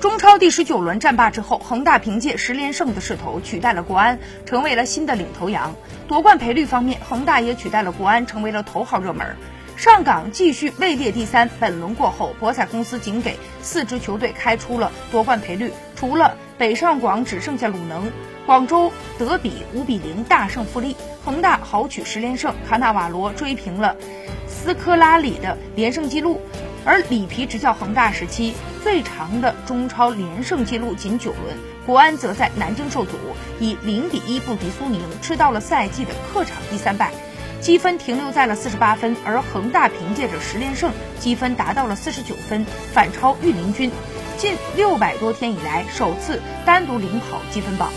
[0.00, 5.74] 中超第十九轮战罢之后，恒大凭借十连胜的势头取代了国安，成为了新的领头羊。
[6.06, 9.36] 夺冠赔率方面，恒大也取代了国安，成为了头号热门。
[9.74, 11.48] 上港继续位列第三。
[11.58, 18.10] 本轮过后，博彩公司仅给四支球队开出了夺冠赔率，除了北上广，只剩下鲁能。
[18.44, 20.94] 广州德比五比零大胜富力，
[21.24, 23.96] 恒大豪取十连胜，卡纳瓦罗追平了
[24.46, 26.40] 斯科拉里的连胜纪录。
[26.86, 33.16] 而里皮执教恒大时期最长的中超连胜纪录仅九轮，国安则在南京受阻，
[33.58, 37.12] 以零比一不敌苏宁，吃到了赛季的客场第三败，
[37.60, 39.16] 积分停留在了四十八分。
[39.24, 43.90] 而恒大凭借着十连胜，积分达到了四十九分，反超御林军，
[44.38, 47.90] 近六百多天以来首次单独领跑积分榜。